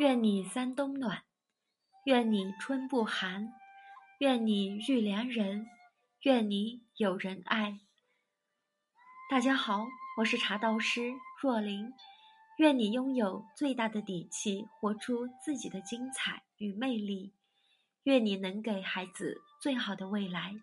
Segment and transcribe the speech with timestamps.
[0.00, 1.24] 愿你三冬暖，
[2.06, 3.52] 愿你春不寒，
[4.20, 5.66] 愿你遇良人，
[6.22, 7.78] 愿你有人爱。
[9.30, 9.84] 大家好，
[10.16, 11.92] 我是茶道师若琳，
[12.56, 17.34] 愿你拥有最大的底气，活出自己的精彩与魅力。
[18.04, 20.54] 愿你能给孩子最好的未来。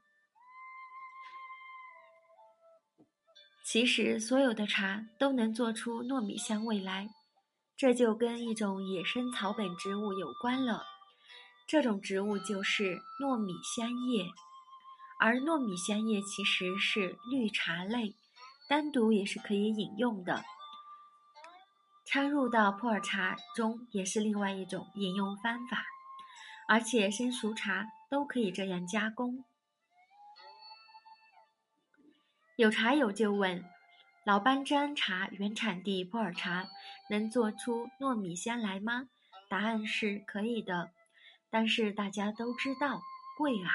[3.63, 7.11] 其实，所有的茶都能做出糯米香味来。
[7.77, 10.83] 这就跟一种野生草本植物有关了，
[11.67, 14.31] 这种植物就是糯米香叶，
[15.19, 18.15] 而糯米香叶其实是绿茶类，
[18.67, 20.43] 单独也是可以饮用的，
[22.03, 25.85] 掺入到普洱茶中也是另外一种饮用方法，
[26.67, 29.45] 而且生熟茶都可以这样加工。
[32.55, 33.63] 有茶友就问。
[34.27, 36.67] 老班章茶原产地普洱茶，
[37.09, 39.07] 能做出糯米香来吗？
[39.47, 40.91] 答案是可以的，
[41.49, 43.01] 但是大家都知道
[43.37, 43.71] 贵啊。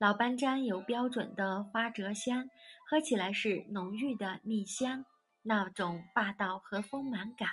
[0.00, 2.50] 老班章有标准的花折香，
[2.84, 5.04] 喝起来是浓郁的蜜香，
[5.42, 7.50] 那种霸道和丰满感，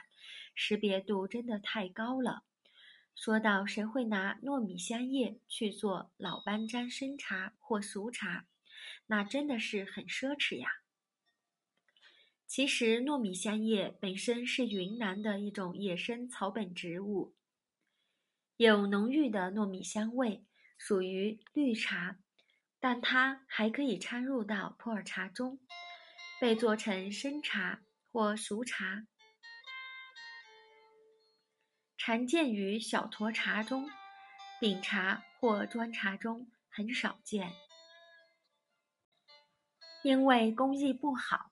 [0.56, 2.41] 识别度真的太高了。
[3.13, 8.47] 说到谁会拿糯米香叶去做老班章生茶或熟茶，
[9.06, 10.67] 那真的是很奢侈呀。
[12.48, 17.36] 其实，糯米香叶本身是云南的一种野生草本植物，
[18.56, 20.45] 有浓郁的糯米香味，
[20.78, 22.20] 属于绿茶，
[22.80, 25.59] 但它还可以掺入到普洱茶中，
[26.40, 27.81] 被做成生茶
[28.14, 29.06] 或熟茶，
[31.98, 33.90] 常见于小沱茶中、
[34.62, 37.52] 饼茶或砖茶中，很少见，
[40.02, 41.52] 因为工艺不好。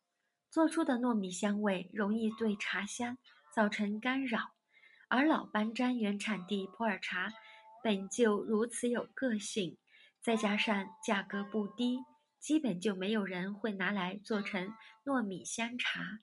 [0.55, 3.17] 做出的糯米香味容易对茶香
[3.53, 4.53] 造成干扰，
[5.09, 7.33] 而老班章原产地普洱茶
[7.83, 9.77] 本就如此有个性，
[10.21, 11.97] 再加上价格不低，
[12.39, 14.73] 基本就没有人会拿来做成
[15.03, 16.21] 糯米香茶。